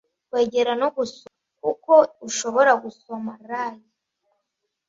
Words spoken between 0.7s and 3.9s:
no gusoma (kuko ushobora gusoma) lay